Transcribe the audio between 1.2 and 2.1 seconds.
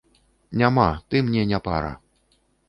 мне не пара.